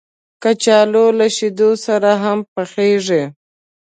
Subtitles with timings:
[0.43, 3.23] کچالو له شیدو سره هم پخېږي